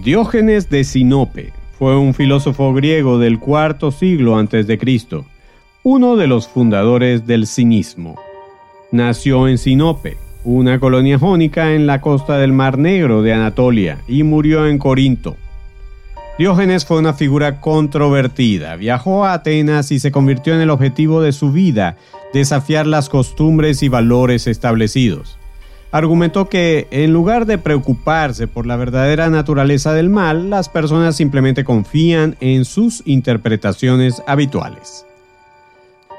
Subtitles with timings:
[0.00, 5.26] Diógenes de Sinope fue un filósofo griego del cuarto siglo antes de Cristo,
[5.84, 8.16] uno de los fundadores del cinismo.
[8.90, 14.24] Nació en Sinope, una colonia jónica en la costa del Mar Negro de Anatolia, y
[14.24, 15.36] murió en Corinto.
[16.36, 21.32] Diógenes fue una figura controvertida, viajó a Atenas y se convirtió en el objetivo de
[21.32, 21.96] su vida,
[22.32, 25.38] desafiar las costumbres y valores establecidos
[25.92, 31.64] argumentó que en lugar de preocuparse por la verdadera naturaleza del mal, las personas simplemente
[31.64, 35.06] confían en sus interpretaciones habituales.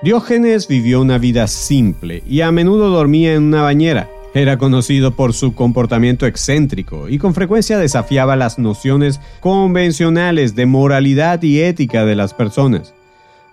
[0.03, 4.09] Diógenes vivió una vida simple y a menudo dormía en una bañera.
[4.35, 11.41] Era conocido por su comportamiento excéntrico y con frecuencia desafiaba las nociones convencionales de moralidad
[11.41, 12.93] y ética de las personas.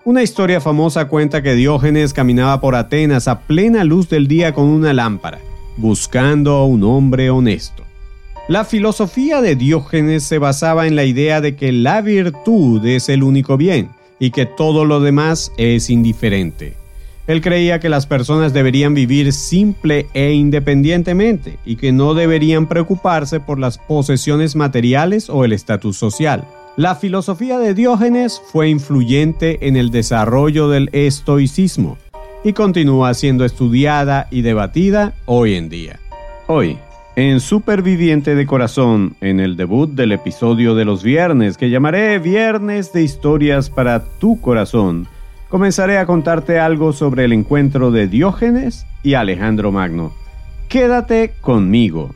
[0.03, 4.65] Una historia famosa cuenta que Diógenes caminaba por Atenas a plena luz del día con
[4.65, 5.39] una lámpara
[5.81, 7.83] buscando a un hombre honesto.
[8.47, 13.23] La filosofía de Diógenes se basaba en la idea de que la virtud es el
[13.23, 16.75] único bien y que todo lo demás es indiferente.
[17.27, 23.39] Él creía que las personas deberían vivir simple e independientemente y que no deberían preocuparse
[23.39, 26.45] por las posesiones materiales o el estatus social.
[26.77, 31.97] La filosofía de Diógenes fue influyente en el desarrollo del estoicismo,
[32.43, 35.99] y continúa siendo estudiada y debatida hoy en día.
[36.47, 36.77] Hoy,
[37.15, 42.93] en Superviviente de Corazón, en el debut del episodio de los viernes que llamaré Viernes
[42.93, 45.07] de Historias para tu Corazón,
[45.49, 50.13] comenzaré a contarte algo sobre el encuentro de Diógenes y Alejandro Magno.
[50.69, 52.15] Quédate conmigo.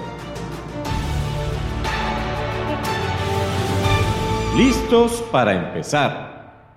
[4.63, 6.69] ¿Listos para empezar?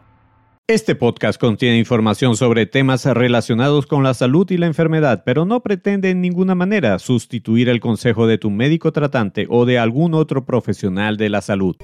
[0.67, 5.61] Este podcast contiene información sobre temas relacionados con la salud y la enfermedad, pero no
[5.61, 10.47] pretende en ninguna manera sustituir el consejo de tu médico tratante o de algún otro
[10.47, 11.77] profesional de la salud.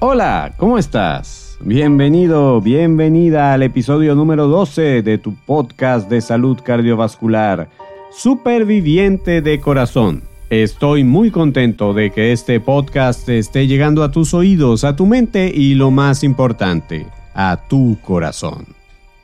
[0.00, 1.56] Hola, ¿cómo estás?
[1.60, 7.70] Bienvenido, bienvenida al episodio número 12 de tu podcast de salud cardiovascular,
[8.10, 10.29] Superviviente de Corazón.
[10.50, 15.48] Estoy muy contento de que este podcast esté llegando a tus oídos, a tu mente
[15.54, 18.66] y lo más importante, a tu corazón.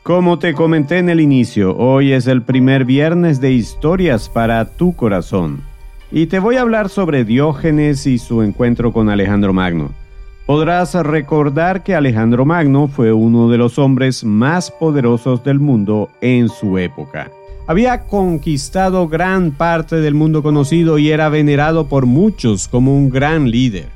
[0.04, 4.94] Como te comenté en el inicio, hoy es el primer viernes de historias para tu
[4.94, 5.62] corazón.
[6.12, 9.90] Y te voy a hablar sobre Diógenes y su encuentro con Alejandro Magno.
[10.46, 16.48] Podrás recordar que Alejandro Magno fue uno de los hombres más poderosos del mundo en
[16.48, 17.32] su época
[17.66, 23.50] había conquistado gran parte del mundo conocido y era venerado por muchos como un gran
[23.50, 23.88] líder.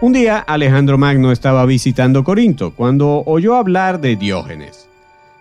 [0.00, 4.88] Un día Alejandro Magno estaba visitando Corinto cuando oyó hablar de Diógenes.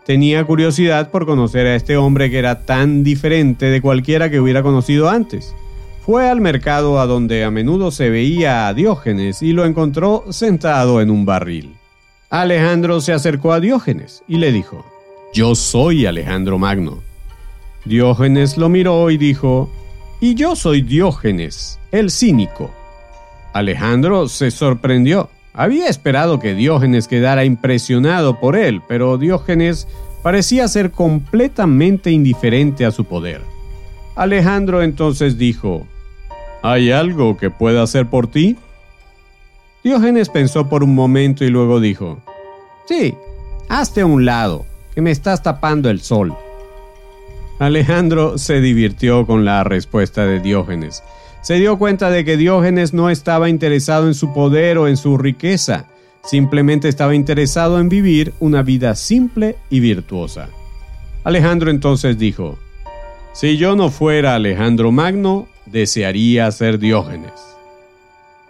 [0.05, 4.63] Tenía curiosidad por conocer a este hombre que era tan diferente de cualquiera que hubiera
[4.63, 5.53] conocido antes.
[6.05, 11.01] Fue al mercado a donde a menudo se veía a Diógenes y lo encontró sentado
[11.01, 11.75] en un barril.
[12.29, 14.85] Alejandro se acercó a Diógenes y le dijo,
[15.33, 17.01] Yo soy Alejandro Magno
[17.87, 19.69] Diógenes lo miró y dijo,
[20.21, 22.71] Y yo soy Diógenes, el cínico.
[23.53, 25.29] Alejandro se sorprendió.
[25.53, 29.87] Había esperado que Diógenes quedara impresionado por él, pero Diógenes
[30.21, 33.41] parecía ser completamente indiferente a su poder.
[34.15, 35.87] Alejandro entonces dijo,
[36.61, 38.57] ¿Hay algo que pueda hacer por ti?
[39.83, 42.19] Diógenes pensó por un momento y luego dijo,
[42.87, 43.15] Sí,
[43.69, 46.35] hazte a un lado, que me estás tapando el sol.
[47.59, 51.03] Alejandro se divirtió con la respuesta de Diógenes.
[51.41, 55.17] Se dio cuenta de que Diógenes no estaba interesado en su poder o en su
[55.17, 55.85] riqueza,
[56.23, 60.49] simplemente estaba interesado en vivir una vida simple y virtuosa.
[61.23, 62.59] Alejandro entonces dijo,
[63.33, 67.33] Si yo no fuera Alejandro Magno, desearía ser Diógenes.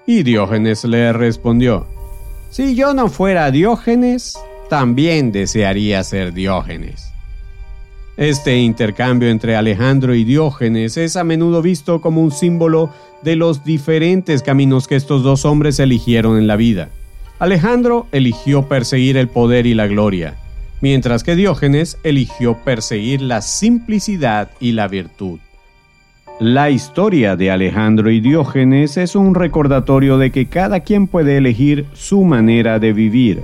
[0.05, 1.87] Y Diógenes le respondió,
[2.49, 4.37] Si yo no fuera Diógenes,
[4.69, 7.13] también desearía ser Diógenes.
[8.17, 12.89] Este intercambio entre Alejandro y Diógenes es a menudo visto como un símbolo
[13.21, 16.89] de los diferentes caminos que estos dos hombres eligieron en la vida.
[17.37, 20.33] Alejandro eligió perseguir el poder y la gloria,
[20.81, 25.37] mientras que Diógenes eligió perseguir la simplicidad y la virtud.
[26.39, 31.85] La historia de Alejandro y Diógenes es un recordatorio de que cada quien puede elegir
[31.93, 33.43] su manera de vivir.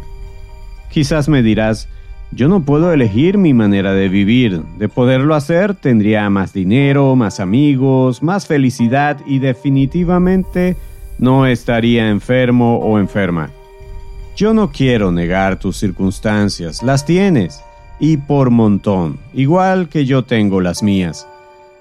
[0.89, 1.87] Quizás me dirás,
[2.35, 4.61] yo no puedo elegir mi manera de vivir.
[4.77, 10.75] De poderlo hacer tendría más dinero, más amigos, más felicidad y definitivamente
[11.19, 13.49] no estaría enfermo o enferma.
[14.35, 17.61] Yo no quiero negar tus circunstancias, las tienes,
[17.99, 21.27] y por montón, igual que yo tengo las mías.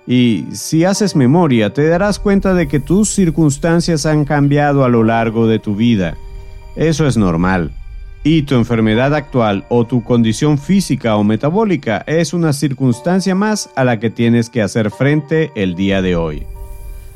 [0.06, 5.04] Y si haces memoria, te darás cuenta de que tus circunstancias han cambiado a lo
[5.04, 6.16] largo de tu vida.
[6.76, 7.72] Eso es normal.
[8.24, 13.84] Y tu enfermedad actual o tu condición física o metabólica es una circunstancia más a
[13.84, 16.46] la que tienes que hacer frente el día de hoy.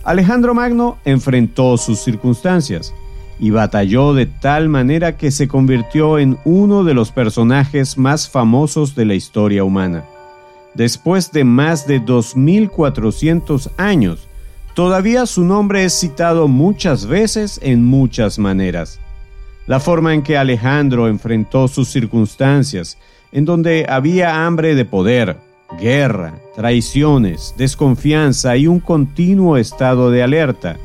[0.02, 2.92] Alejandro Magno enfrentó sus circunstancias
[3.38, 8.94] y batalló de tal manera que se convirtió en uno de los personajes más famosos
[8.94, 10.04] de la historia humana
[10.76, 14.28] después de más de 2.400 años,
[14.74, 19.00] todavía su nombre es citado muchas veces en muchas maneras.
[19.66, 22.98] La forma en que Alejandro enfrentó sus circunstancias,
[23.32, 25.36] en donde había hambre de poder,
[25.80, 30.76] guerra, traiciones, desconfianza y un continuo estado de alerta,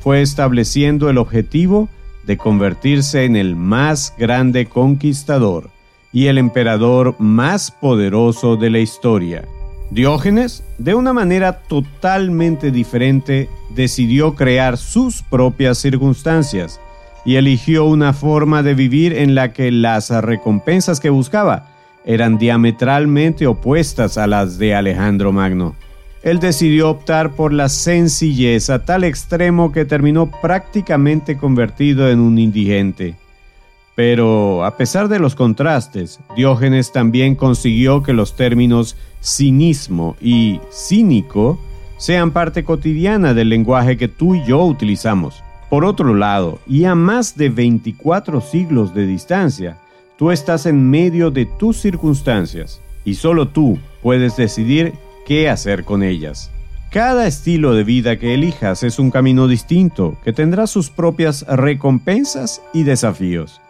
[0.00, 1.88] fue estableciendo el objetivo
[2.26, 5.70] de convertirse en el más grande conquistador
[6.12, 9.44] y el emperador más poderoso de la historia.
[9.90, 16.80] Diógenes, de una manera totalmente diferente, decidió crear sus propias circunstancias
[17.26, 21.68] y eligió una forma de vivir en la que las recompensas que buscaba
[22.04, 25.74] eran diametralmente opuestas a las de Alejandro Magno.
[26.22, 32.38] Él decidió optar por la sencillez a tal extremo que terminó prácticamente convertido en un
[32.38, 33.16] indigente.
[33.96, 41.58] Pero a pesar de los contrastes, Diógenes también consiguió que los términos cinismo y cínico
[41.96, 45.42] sean parte cotidiana del lenguaje que tú y yo utilizamos.
[45.76, 49.76] Por otro lado, y a más de 24 siglos de distancia,
[50.16, 54.94] tú estás en medio de tus circunstancias y solo tú puedes decidir
[55.26, 56.50] qué hacer con ellas.
[56.90, 62.62] Cada estilo de vida que elijas es un camino distinto que tendrá sus propias recompensas
[62.72, 63.60] y desafíos.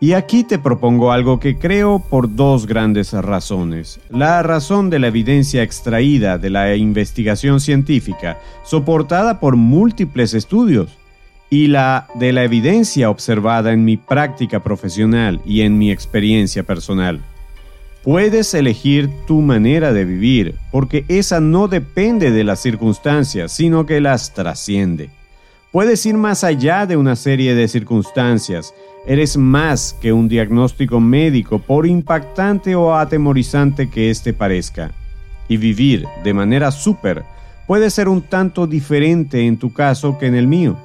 [0.00, 4.00] Y aquí te propongo algo que creo por dos grandes razones.
[4.10, 10.98] La razón de la evidencia extraída de la investigación científica, soportada por múltiples estudios,
[11.50, 17.20] y la de la evidencia observada en mi práctica profesional y en mi experiencia personal.
[18.02, 24.00] Puedes elegir tu manera de vivir, porque esa no depende de las circunstancias, sino que
[24.00, 25.10] las trasciende.
[25.72, 28.74] Puedes ir más allá de una serie de circunstancias
[29.06, 34.92] Eres más que un diagnóstico médico, por impactante o atemorizante que éste parezca.
[35.46, 37.22] Y vivir de manera súper
[37.66, 40.78] puede ser un tanto diferente en tu caso que en el mío,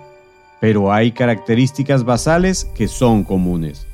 [0.59, 3.87] pero hay características basales que son comunes.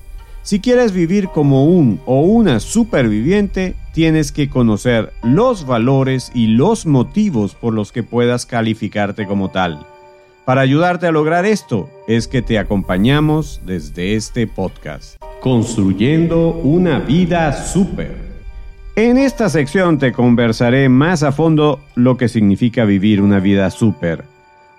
[0.46, 6.86] Si quieres vivir como un o una superviviente, tienes que conocer los valores y los
[6.86, 9.88] motivos por los que puedas calificarte como tal.
[10.46, 17.52] Para ayudarte a lograr esto es que te acompañamos desde este podcast, Construyendo una vida
[17.52, 18.16] súper.
[18.96, 24.35] En esta sección te conversaré más a fondo lo que significa vivir una vida súper.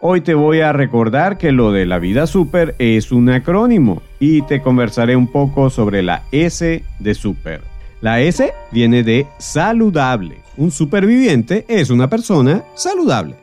[0.08, 4.42] Hoy te voy a recordar que lo de la vida súper es un acrónimo y
[4.42, 7.62] te conversaré un poco sobre la S de súper.
[8.00, 10.36] La S viene de saludable.
[10.56, 13.34] Un superviviente es una persona saludable.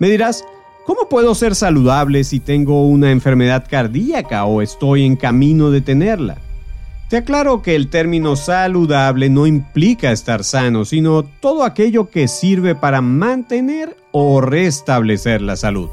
[0.00, 0.44] Me dirás,
[0.84, 6.38] ¿Cómo puedo ser saludable si tengo una enfermedad cardíaca o estoy en camino de tenerla?
[7.08, 12.74] Te aclaro que el término saludable no implica estar sano, sino todo aquello que sirve
[12.74, 15.90] para mantener o restablecer la salud.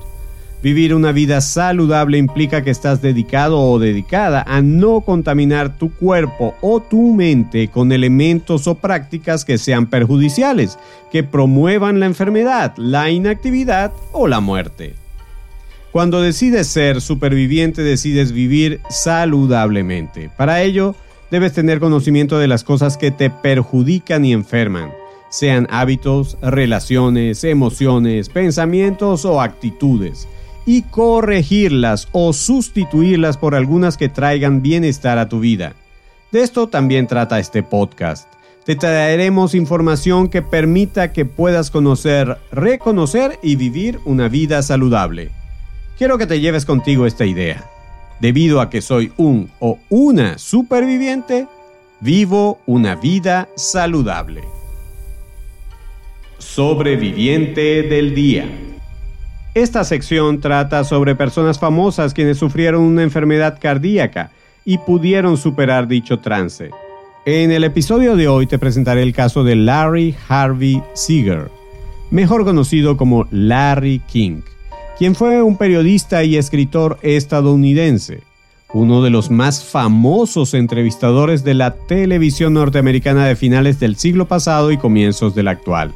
[0.64, 6.54] Vivir una vida saludable implica que estás dedicado o dedicada a no contaminar tu cuerpo
[6.62, 10.78] o tu mente con elementos o prácticas que sean perjudiciales,
[11.12, 15.01] que promuevan la enfermedad, la inactividad o la muerte.
[15.92, 20.30] Cuando decides ser superviviente, decides vivir saludablemente.
[20.38, 20.96] Para ello,
[21.32, 24.92] debes tener conocimiento de las cosas que te perjudican y enferman,
[25.30, 30.30] sean hábitos, relaciones, emociones, pensamientos o actitudes
[30.66, 35.74] y corregirlas o sustituirlas por algunas que traigan bienestar a tu vida.
[36.32, 38.32] De esto también trata este podcast.
[38.64, 45.32] Te traeremos información que permita que puedas conocer, reconocer y vivir una vida saludable.
[46.02, 47.64] Quiero que te lleves contigo esta idea.
[48.20, 51.46] Debido a que soy un o una superviviente,
[52.00, 54.42] vivo una vida saludable.
[56.40, 58.50] Sobreviviente del día.
[59.54, 64.32] Esta sección trata sobre personas famosas quienes sufrieron una enfermedad cardíaca
[64.66, 66.72] y pudieron superar dicho trance.
[67.28, 71.52] En el episodio de hoy te presentaré el caso de Larry Harvey Seeger,
[72.10, 74.42] mejor conocido como Larry King,
[74.98, 78.22] quien fue un periodista y escritor estadounidense,
[78.74, 84.72] uno de los más famosos entrevistadores de la televisión norteamericana de finales del siglo pasado
[84.72, 85.94] y comienzos del actual.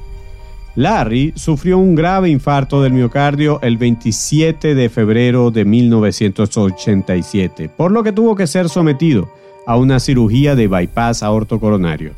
[0.75, 8.03] Larry sufrió un grave infarto del miocardio el 27 de febrero de 1987, por lo
[8.03, 9.29] que tuvo que ser sometido
[9.65, 12.11] a una cirugía de bypass aortocoronario.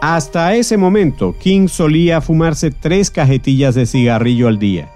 [0.00, 4.88] Hasta ese momento, King solía fumarse tres cajetillas de cigarrillo al día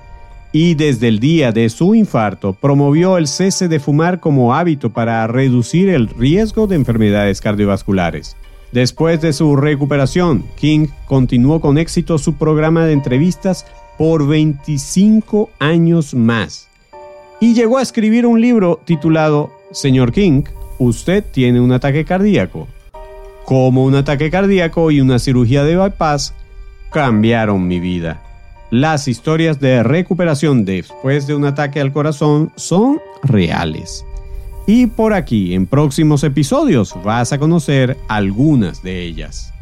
[0.55, 5.27] y desde el día de su infarto promovió el cese de fumar como hábito para
[5.27, 8.37] reducir el riesgo de enfermedades cardiovasculares.
[8.71, 13.67] Después de su recuperación, King continuó con éxito su programa de entrevistas
[13.99, 16.69] por 25 años más.
[17.41, 20.45] Y llegó a escribir un libro titulado Señor King,
[20.79, 22.69] usted tiene un ataque cardíaco.
[23.45, 26.33] Como un ataque cardíaco y una cirugía de bypass
[26.93, 28.23] cambiaron mi vida.
[28.75, 34.05] Las historias de recuperación después de un ataque al corazón son reales.
[34.67, 39.55] Y por aquí, en próximos episodios, vas a conocer algunas de ellas.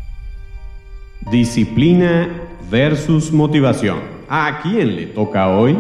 [1.31, 2.27] Disciplina
[2.71, 3.99] versus motivación.
[4.31, 5.77] ¿A quién le toca hoy?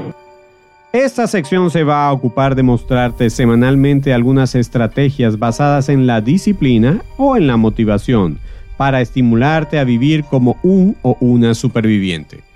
[0.93, 7.03] Esta sección se va a ocupar de mostrarte semanalmente algunas estrategias basadas en la disciplina
[7.17, 8.39] o en la motivación
[8.77, 12.52] para estimularte a vivir como un o una superviviente.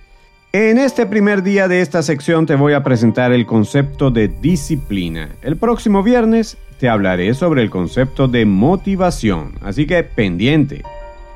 [0.52, 5.28] En este primer día de esta sección te voy a presentar el concepto de disciplina.
[5.42, 10.82] El próximo viernes te hablaré sobre el concepto de motivación, así que pendiente.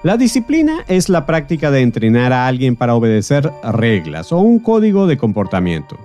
[0.02, 5.07] La disciplina es la práctica de entrenar a alguien para obedecer reglas o un código
[5.07, 5.99] de comportamiento.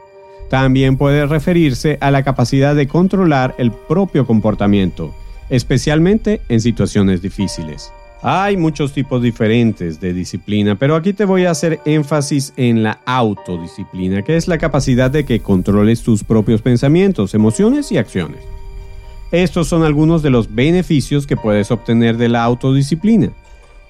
[0.50, 5.16] También puede referirse a la capacidad de controlar el propio comportamiento,
[5.50, 7.94] especialmente en situaciones difíciles.
[8.28, 13.00] Hay muchos tipos diferentes de disciplina, pero aquí te voy a hacer énfasis en la
[13.06, 18.40] autodisciplina, que es la capacidad de que controles tus propios pensamientos, emociones y acciones.
[19.32, 23.30] Estos son algunos de los beneficios que puedes obtener de la autodisciplina.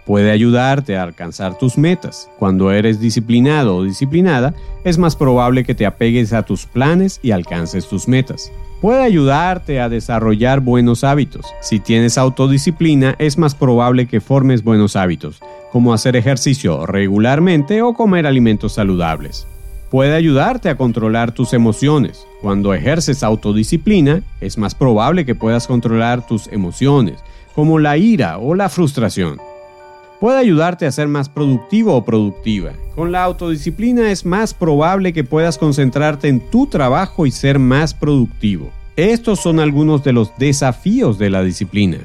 [0.05, 2.29] Puede ayudarte a alcanzar tus metas.
[2.37, 7.31] Cuando eres disciplinado o disciplinada, es más probable que te apegues a tus planes y
[7.31, 8.51] alcances tus metas
[8.85, 11.47] puede ayudarte a desarrollar buenos hábitos.
[11.59, 15.39] Si tienes autodisciplina, es más probable que formes buenos hábitos,
[15.71, 19.47] como hacer ejercicio regularmente o comer alimentos saludables.
[19.89, 22.27] Puede ayudarte a controlar tus emociones.
[22.43, 27.17] Cuando ejerces autodisciplina, es más probable que puedas controlar tus emociones,
[27.55, 29.39] como la ira o la frustración.
[30.25, 32.71] Puede ayudarte a ser más productivo o productiva.
[32.95, 37.93] Con la autodisciplina es más probable que puedas concentrarte en tu trabajo y ser más
[37.93, 38.71] productivo.
[38.95, 41.99] Estos son algunos de los desafíos de la disciplina.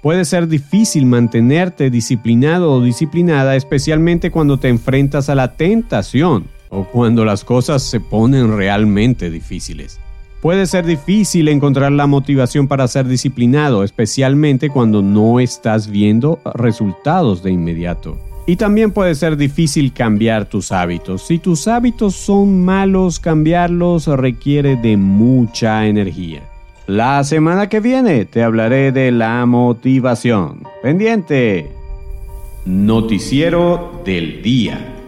[0.00, 6.82] Puede ser difícil mantenerte disciplinado o disciplinada, especialmente cuando te enfrentas a la tentación o
[6.82, 10.00] cuando las cosas se ponen realmente difíciles.
[10.42, 17.44] Puede ser difícil encontrar la motivación para ser disciplinado, especialmente cuando no estás viendo resultados
[17.44, 18.18] de inmediato.
[18.44, 21.22] Y también puede ser difícil cambiar tus hábitos.
[21.22, 26.42] Si tus hábitos son malos, cambiarlos requiere de mucha energía.
[26.88, 30.64] La semana que viene te hablaré de la motivación.
[30.82, 31.70] Pendiente.
[32.64, 35.01] Noticiero del día.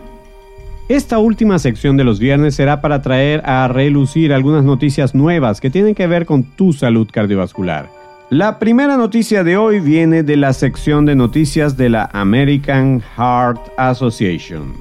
[0.88, 5.70] Esta última sección de los viernes será para traer a relucir algunas noticias nuevas que
[5.70, 7.88] tienen que ver con tu salud cardiovascular.
[8.28, 13.60] La primera noticia de hoy viene de la sección de noticias de la American Heart
[13.78, 14.74] Association.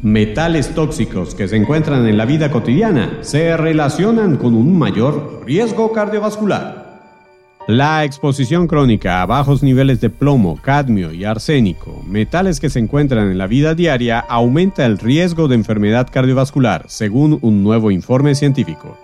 [0.00, 5.90] Metales tóxicos que se encuentran en la vida cotidiana se relacionan con un mayor riesgo
[5.92, 6.83] cardiovascular.
[7.66, 13.30] La exposición crónica a bajos niveles de plomo, cadmio y arsénico, metales que se encuentran
[13.30, 18.98] en la vida diaria, aumenta el riesgo de enfermedad cardiovascular, según un nuevo informe científico.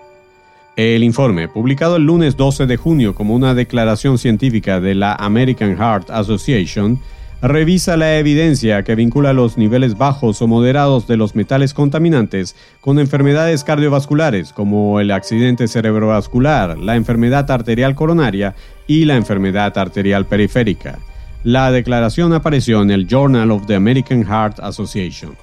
[0.75, 5.75] El informe, publicado el lunes 12 de junio como una declaración científica de la American
[5.75, 6.99] Heart Association,
[7.41, 12.99] revisa la evidencia que vincula los niveles bajos o moderados de los metales contaminantes con
[12.99, 18.55] enfermedades cardiovasculares como el accidente cerebrovascular, la enfermedad arterial coronaria
[18.85, 20.99] y la enfermedad arterial periférica.
[21.43, 25.35] La declaración apareció en el Journal of the American Heart Association.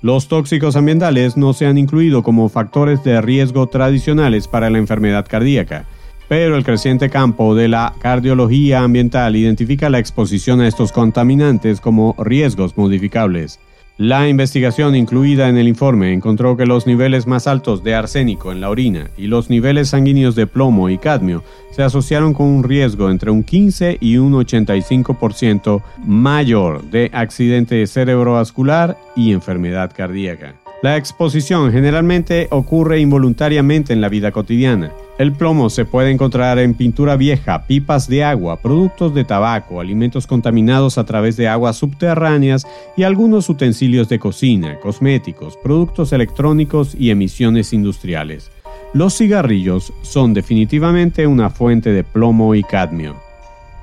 [0.00, 5.26] Los tóxicos ambientales no se han incluido como factores de riesgo tradicionales para la enfermedad
[5.28, 5.86] cardíaca,
[6.28, 12.14] pero el creciente campo de la cardiología ambiental identifica la exposición a estos contaminantes como
[12.18, 13.60] riesgos modificables.
[13.96, 18.60] La investigación incluida en el informe encontró que los niveles más altos de arsénico en
[18.60, 23.08] la orina y los niveles sanguíneos de plomo y cadmio se asociaron con un riesgo
[23.08, 30.63] entre un 15 y un 85% mayor de accidente cerebrovascular y enfermedad cardíaca.
[30.84, 34.92] La exposición generalmente ocurre involuntariamente en la vida cotidiana.
[35.16, 40.26] El plomo se puede encontrar en pintura vieja, pipas de agua, productos de tabaco, alimentos
[40.26, 42.66] contaminados a través de aguas subterráneas
[42.98, 48.50] y algunos utensilios de cocina, cosméticos, productos electrónicos y emisiones industriales.
[48.92, 53.16] Los cigarrillos son definitivamente una fuente de plomo y cadmio.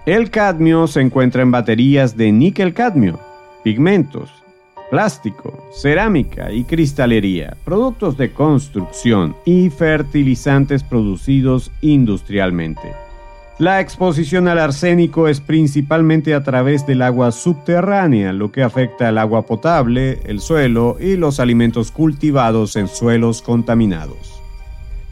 [0.05, 3.19] El cadmio se encuentra en baterías de níquel-cadmio,
[3.63, 4.40] pigmentos,
[4.91, 12.91] plástico, cerámica y cristalería, productos de construcción y fertilizantes producidos industrialmente.
[13.57, 19.17] La exposición al arsénico es principalmente a través del agua subterránea, lo que afecta al
[19.17, 24.41] agua potable, el suelo y los alimentos cultivados en suelos contaminados.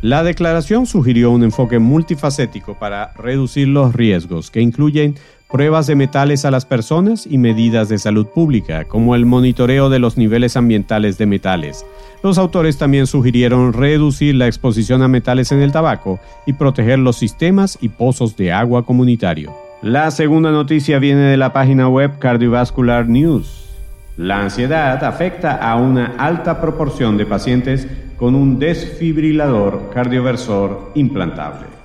[0.02, 5.16] La declaración sugirió un enfoque multifacético para reducir los riesgos que incluyen
[5.51, 10.00] pruebas de metales a las personas y medidas de salud pública, como el monitoreo de
[10.00, 11.86] los niveles ambientales de metales.
[12.22, 17.18] Los autores también sugirieron reducir la exposición a metales en el tabaco y proteger los
[17.18, 19.51] sistemas y pozos de agua comunitario.
[19.82, 23.70] La segunda noticia viene de la página web Cardiovascular News.
[24.18, 27.88] La ansiedad afecta a una alta proporción de pacientes
[28.18, 31.79] con un desfibrilador cardioversor implantable.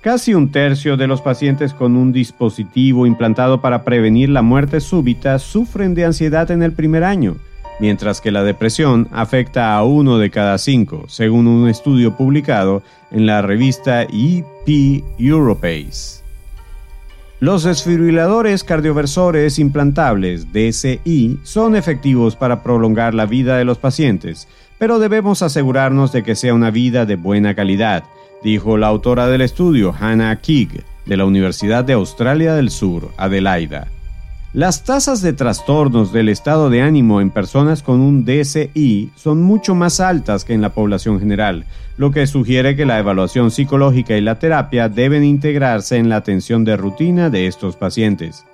[0.00, 5.38] Casi un tercio de los pacientes con un dispositivo implantado para prevenir la muerte súbita
[5.38, 7.36] sufren de ansiedad en el primer año,
[7.80, 13.26] mientras que la depresión afecta a uno de cada cinco, según un estudio publicado en
[13.26, 16.24] la revista EP Europace.
[17.38, 24.48] Los desfibriladores cardioversores implantables DCI son efectivos para prolongar la vida de los pacientes,
[24.78, 28.04] pero debemos asegurarnos de que sea una vida de buena calidad
[28.42, 33.88] dijo la autora del estudio, Hannah Keeg, de la Universidad de Australia del Sur, Adelaida.
[34.52, 39.74] Las tasas de trastornos del estado de ánimo en personas con un DSI son mucho
[39.74, 41.66] más altas que en la población general,
[41.98, 46.64] lo que sugiere que la evaluación psicológica y la terapia deben integrarse en la atención
[46.64, 48.46] de rutina de estos pacientes.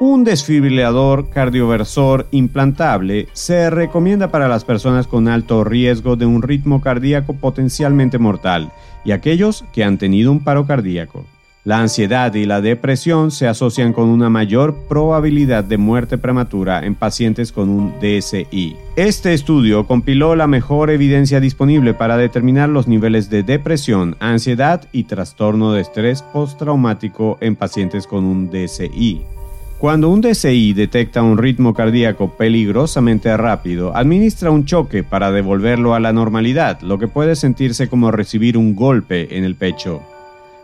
[0.00, 6.80] Un desfibrilador cardioversor implantable se recomienda para las personas con alto riesgo de un ritmo
[6.80, 8.72] cardíaco potencialmente mortal
[9.04, 11.24] y aquellos que han tenido un paro cardíaco.
[11.62, 16.96] La ansiedad y la depresión se asocian con una mayor probabilidad de muerte prematura en
[16.96, 18.76] pacientes con un DSI.
[18.96, 25.04] Este estudio compiló la mejor evidencia disponible para determinar los niveles de depresión, ansiedad y
[25.04, 29.22] trastorno de estrés postraumático en pacientes con un DSI.
[29.84, 36.00] Cuando un DCI detecta un ritmo cardíaco peligrosamente rápido, administra un choque para devolverlo a
[36.00, 40.02] la normalidad, lo que puede sentirse como recibir un golpe en el pecho.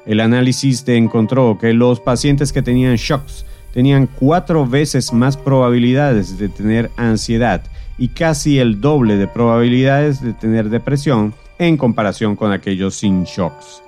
[0.07, 6.49] El análisis encontró que los pacientes que tenían shocks tenían cuatro veces más probabilidades de
[6.49, 7.61] tener ansiedad
[7.99, 13.83] y casi el doble de probabilidades de tener depresión en comparación con aquellos sin shocks.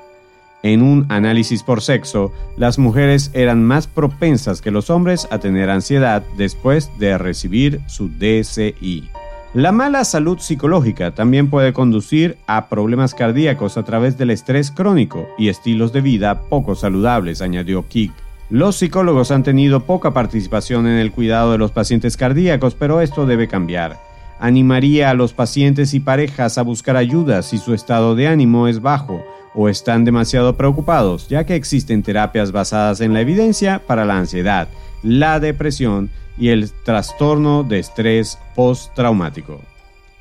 [0.62, 5.70] En un análisis por sexo, las mujeres eran más propensas que los hombres a tener
[5.70, 9.10] ansiedad después de recibir su DCI.
[9.54, 15.28] La mala salud psicológica también puede conducir a problemas cardíacos a través del estrés crónico
[15.36, 18.12] y estilos de vida poco saludables, añadió Kick.
[18.48, 23.26] Los psicólogos han tenido poca participación en el cuidado de los pacientes cardíacos, pero esto
[23.26, 23.98] debe cambiar.
[24.38, 28.80] Animaría a los pacientes y parejas a buscar ayuda si su estado de ánimo es
[28.80, 29.22] bajo
[29.54, 34.68] o están demasiado preocupados, ya que existen terapias basadas en la evidencia para la ansiedad,
[35.02, 39.60] la depresión y el trastorno de estrés postraumático.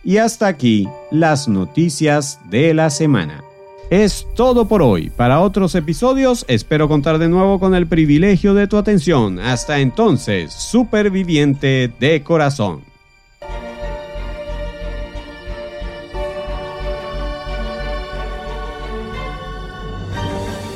[0.04, 3.44] Y hasta aquí las noticias de la semana.
[3.90, 5.10] Es todo por hoy.
[5.10, 9.38] Para otros episodios espero contar de nuevo con el privilegio de tu atención.
[9.38, 12.91] Hasta entonces, superviviente de corazón.